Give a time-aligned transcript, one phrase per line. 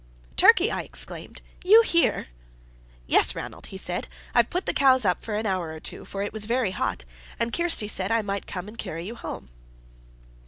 [0.35, 2.29] "Turkey!" I exclaimed; "you here!"
[3.05, 6.23] "Yes, Ranald," he said; "I've put the cows up for an hour or two, for
[6.23, 7.05] it was very hot;
[7.37, 9.51] and Kirsty said I might come and carry you home."